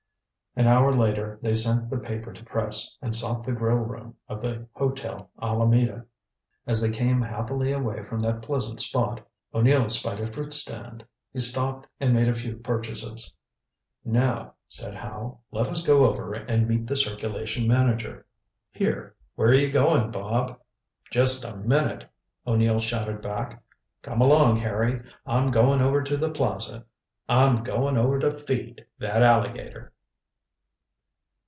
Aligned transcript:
An 0.53 0.67
hour 0.67 0.93
later 0.93 1.39
they 1.41 1.53
sent 1.53 1.89
the 1.89 1.97
paper 1.97 2.33
to 2.33 2.43
press, 2.43 2.97
and 3.01 3.15
sought 3.15 3.45
the 3.45 3.53
grill 3.53 3.77
room 3.77 4.15
of 4.27 4.41
the 4.41 4.67
Hotel 4.73 5.31
Alameda. 5.41 6.05
As 6.67 6.81
they 6.81 6.91
came 6.91 7.21
happily 7.21 7.71
away 7.71 8.03
from 8.03 8.19
that 8.19 8.41
pleasant 8.41 8.81
spot, 8.81 9.25
O'Neill 9.53 9.87
spied 9.87 10.19
a 10.19 10.27
fruit 10.27 10.53
stand. 10.53 11.05
He 11.31 11.39
stopped 11.39 11.87
and 12.01 12.13
made 12.13 12.27
a 12.27 12.33
few 12.33 12.57
purchases. 12.57 13.33
"Now," 14.03 14.55
said 14.67 14.93
Howe, 14.93 15.39
"let 15.51 15.67
us 15.67 15.85
go 15.87 16.03
over 16.03 16.33
and 16.33 16.67
meet 16.67 16.85
the 16.85 16.97
circulation 16.97 17.65
manager. 17.65 18.25
Here 18.71 19.15
where 19.35 19.47
are 19.51 19.55
you 19.55 19.71
going, 19.71 20.11
Bob?" 20.11 20.59
"Just 21.09 21.45
a 21.45 21.55
minute," 21.55 22.03
O'Neill 22.45 22.81
shouted 22.81 23.21
back. 23.21 23.63
"Come 24.01 24.19
along, 24.19 24.57
Harry. 24.57 24.99
I'm 25.25 25.49
going 25.49 25.79
over 25.81 26.03
to 26.03 26.17
the 26.17 26.29
plaza! 26.29 26.83
I'm 27.29 27.63
going 27.63 27.97
over 27.97 28.19
to 28.19 28.33
feed 28.33 28.85
that 28.99 29.23
alligator!" 29.23 29.93